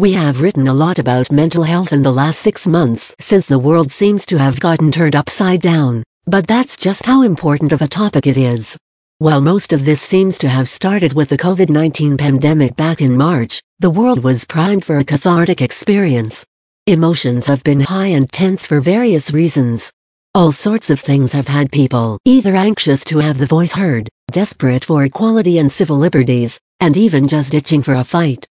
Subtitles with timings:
[0.00, 3.58] We have written a lot about mental health in the last six months since the
[3.58, 7.86] world seems to have gotten turned upside down, but that's just how important of a
[7.86, 8.78] topic it is.
[9.18, 13.60] While most of this seems to have started with the COVID-19 pandemic back in March,
[13.80, 16.46] the world was primed for a cathartic experience.
[16.86, 19.92] Emotions have been high and tense for various reasons.
[20.34, 24.86] All sorts of things have had people either anxious to have the voice heard, desperate
[24.86, 28.46] for equality and civil liberties, and even just itching for a fight.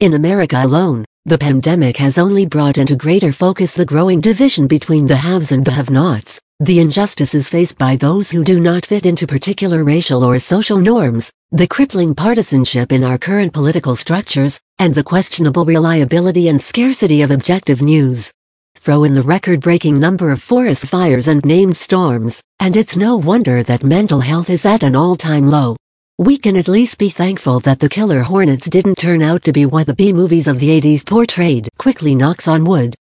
[0.00, 5.08] In America alone, the pandemic has only brought into greater focus the growing division between
[5.08, 9.26] the haves and the have-nots, the injustices faced by those who do not fit into
[9.26, 15.02] particular racial or social norms, the crippling partisanship in our current political structures, and the
[15.02, 18.32] questionable reliability and scarcity of objective news.
[18.76, 23.64] Throw in the record-breaking number of forest fires and named storms, and it's no wonder
[23.64, 25.76] that mental health is at an all-time low.
[26.20, 29.66] We can at least be thankful that the killer hornets didn't turn out to be
[29.66, 32.96] what the B-movies of the 80s portrayed, quickly knocks on wood.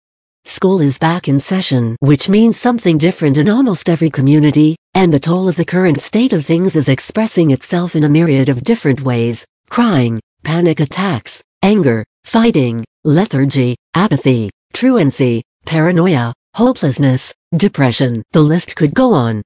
[0.45, 5.19] School is back in session, which means something different in almost every community, and the
[5.19, 9.01] toll of the current state of things is expressing itself in a myriad of different
[9.01, 9.45] ways.
[9.69, 19.13] Crying, panic attacks, anger, fighting, lethargy, apathy, truancy, paranoia, hopelessness, depression, the list could go
[19.13, 19.43] on.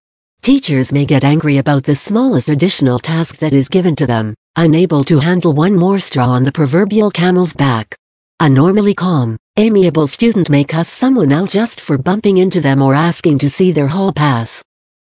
[0.47, 5.03] Teachers may get angry about the smallest additional task that is given to them, unable
[5.03, 7.95] to handle one more straw on the proverbial camel's back.
[8.39, 12.95] A normally calm, amiable student may cuss someone out just for bumping into them or
[12.95, 14.63] asking to see their hall pass.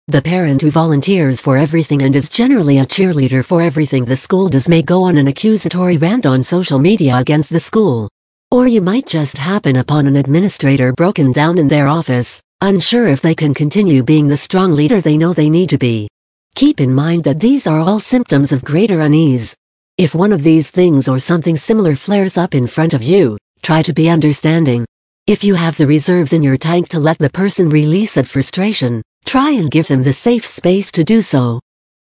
[0.08, 4.48] The parent who volunteers for everything and is generally a cheerleader for everything the school
[4.48, 8.08] does may go on an accusatory rant on social media against the school.
[8.50, 13.20] Or you might just happen upon an administrator broken down in their office, unsure if
[13.20, 16.08] they can continue being the strong leader they know they need to be.
[16.54, 19.54] Keep in mind that these are all symptoms of greater unease,
[19.98, 23.82] if one of these things or something similar flares up in front of you, try
[23.82, 24.86] to be understanding.
[25.26, 29.02] If you have the reserves in your tank to let the person release that frustration,
[29.24, 31.58] try and give them the safe space to do so.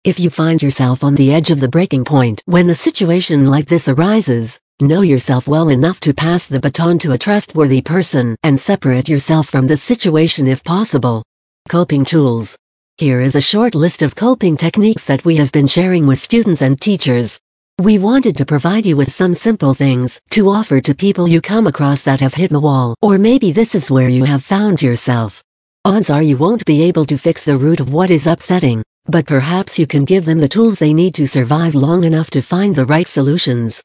[0.06, 3.66] If you find yourself on the edge of the breaking point when a situation like
[3.66, 8.58] this arises, know yourself well enough to pass the baton to a trustworthy person and
[8.58, 11.22] separate yourself from the situation if possible.
[11.68, 12.56] Coping Tools
[12.98, 16.62] Here is a short list of coping techniques that we have been sharing with students
[16.62, 17.38] and teachers.
[17.78, 21.68] We wanted to provide you with some simple things to offer to people you come
[21.68, 25.44] across that have hit the wall, or maybe this is where you have found yourself.
[25.84, 29.25] Odds are you won't be able to fix the root of what is upsetting, but
[29.25, 32.75] perhaps you can give them the tools they need to survive long enough to find
[32.75, 33.84] the right solutions.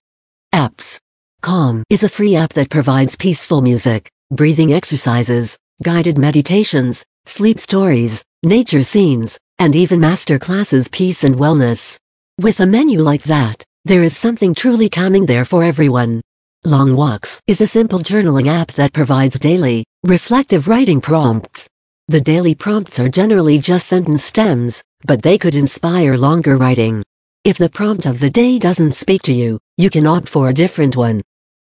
[0.55, 0.99] Apps.
[1.41, 8.23] Calm is a free app that provides peaceful music, breathing exercises, guided meditations, sleep stories,
[8.43, 11.97] nature scenes, and even master classes peace and wellness.
[12.39, 16.21] With a menu like that, there is something truly calming there for everyone.
[16.67, 21.67] Long Walks is a simple journaling app that provides daily, reflective writing prompts.
[22.09, 27.03] The daily prompts are generally just sentence stems, but they could inspire longer writing.
[27.45, 30.55] If the prompt of the day doesn't speak to you, you can opt for a
[30.55, 31.23] different one.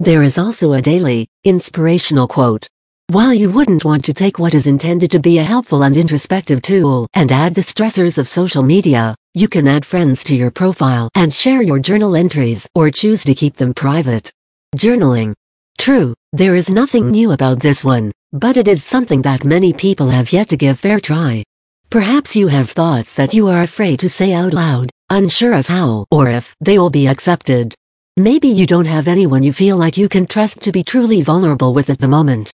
[0.00, 2.66] There is also a daily, inspirational quote.
[3.08, 6.62] While you wouldn't want to take what is intended to be a helpful and introspective
[6.62, 11.08] tool and add the stressors of social media, you can add friends to your profile
[11.14, 14.32] and share your journal entries or choose to keep them private.
[14.76, 15.34] Journaling.
[15.78, 20.08] True, there is nothing new about this one, but it is something that many people
[20.08, 21.42] have yet to give fair try.
[21.91, 26.04] Perhaps you have thoughts that you are afraid to say out loud, unsure of how
[26.10, 27.75] or if they will be accepted.
[28.19, 31.72] Maybe you don't have anyone you feel like you can trust to be truly vulnerable
[31.72, 32.50] with at the moment.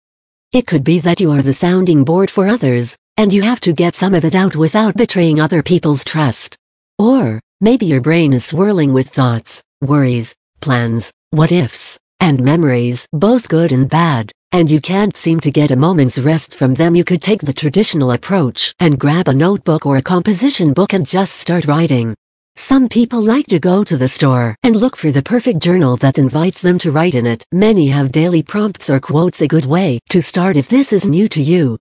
[0.52, 3.74] It could be that you are the sounding board for others, and you have to
[3.74, 6.56] get some of it out without betraying other people's trust.
[7.00, 13.50] Or, maybe your brain is swirling with thoughts, worries, plans, what ifs, and memories, both
[13.50, 16.96] good and bad, and you can't seem to get a moment's rest from them.
[16.96, 21.08] You could take the traditional approach and grab a notebook or a composition book and
[21.08, 22.16] just start writing.
[22.56, 26.20] Some people like to go to the store and look for the perfect journal that
[26.20, 27.44] invites them to write in it.
[27.52, 31.28] Many have daily prompts or quotes a good way to start if this is new
[31.30, 31.80] to you.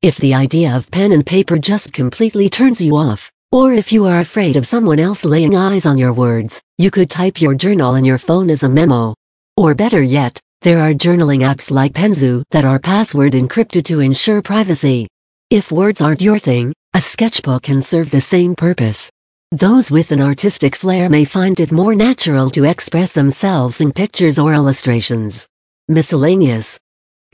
[0.00, 4.06] If the idea of pen and paper just completely turns you off, or if you
[4.06, 7.96] are afraid of someone else laying eyes on your words, you could type your journal
[7.96, 9.14] in your phone as a memo.
[9.58, 14.40] Or better yet, there are journaling apps like Penzu that are password encrypted to ensure
[14.40, 15.06] privacy.
[15.50, 19.10] If words aren't your thing, a sketchbook can serve the same purpose.
[19.52, 24.38] Those with an artistic flair may find it more natural to express themselves in pictures
[24.38, 25.46] or illustrations.
[25.88, 26.78] Miscellaneous.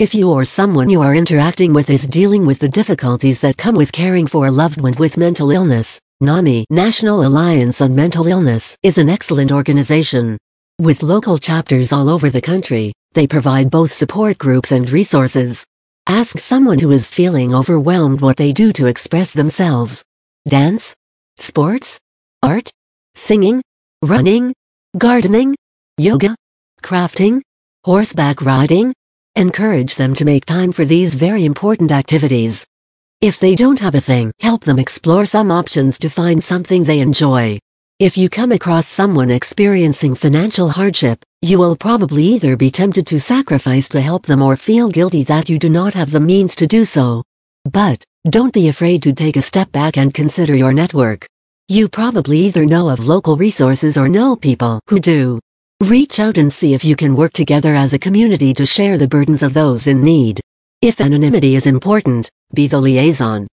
[0.00, 3.76] If you or someone you are interacting with is dealing with the difficulties that come
[3.76, 8.76] with caring for a loved one with mental illness, NAMI National Alliance on Mental Illness
[8.82, 10.36] is an excellent organization.
[10.80, 15.66] With local chapters all over the country, They provide both support groups and resources.
[16.06, 20.04] Ask someone who is feeling overwhelmed what they do to express themselves.
[20.48, 20.94] Dance?
[21.36, 21.98] Sports?
[22.42, 22.70] Art?
[23.16, 23.62] Singing?
[24.02, 24.54] Running?
[24.96, 25.56] Gardening?
[25.98, 26.36] Yoga?
[26.82, 27.40] Crafting?
[27.84, 28.94] Horseback riding?
[29.34, 32.64] Encourage them to make time for these very important activities.
[33.20, 37.00] If they don't have a thing, help them explore some options to find something they
[37.00, 37.58] enjoy.
[37.98, 43.18] If you come across someone experiencing financial hardship, you will probably either be tempted to
[43.18, 46.66] sacrifice to help them or feel guilty that you do not have the means to
[46.66, 47.22] do so.
[47.64, 51.26] But, don't be afraid to take a step back and consider your network.
[51.68, 55.40] You probably either know of local resources or know people who do.
[55.82, 59.08] Reach out and see if you can work together as a community to share the
[59.08, 60.40] burdens of those in need.
[60.82, 63.46] If anonymity is important, be the liaison.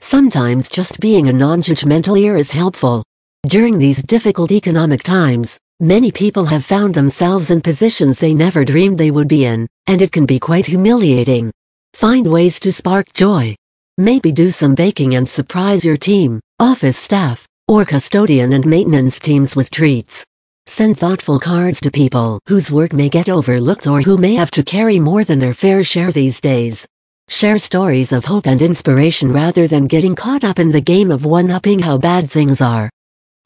[0.00, 3.02] Sometimes just being a non-judgmental ear is helpful.
[3.46, 8.98] During these difficult economic times, many people have found themselves in positions they never dreamed
[8.98, 11.52] they would be in, and it can be quite humiliating.
[11.92, 13.54] Find ways to spark joy.
[13.98, 19.56] Maybe do some baking and surprise your team, office staff, or custodian and maintenance teams
[19.56, 20.24] with treats.
[20.66, 24.62] Send thoughtful cards to people whose work may get overlooked or who may have to
[24.62, 26.86] carry more than their fair share these days.
[27.28, 31.24] Share stories of hope and inspiration rather than getting caught up in the game of
[31.24, 32.90] one-upping how bad things are.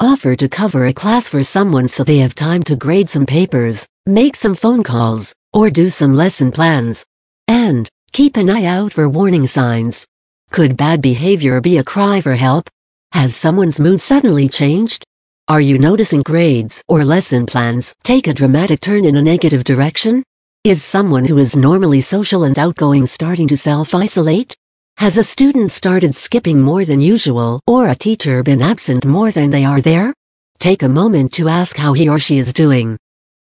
[0.02, 3.86] Offer to cover a class for someone so they have time to grade some papers,
[4.06, 7.04] make some phone calls, or do some lesson plans.
[7.48, 10.06] And, keep an eye out for warning signs.
[10.50, 12.70] Could bad behavior be a cry for help?
[13.12, 15.04] Has someone's mood suddenly changed?
[15.48, 20.22] Are you noticing grades or lesson plans take a dramatic turn in a negative direction?
[20.64, 24.56] Is someone who is normally social and outgoing starting to self-isolate?
[25.00, 29.48] Has a student started skipping more than usual or a teacher been absent more than
[29.48, 30.12] they are there?
[30.58, 32.98] Take a moment to ask how he or she is doing.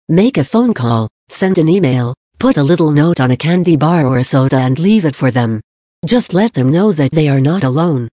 [0.07, 4.05] Make a phone call, send an email, put a little note on a candy bar
[4.05, 5.59] or a soda and leave it for them.
[6.05, 8.07] Just let them know that they are not alone.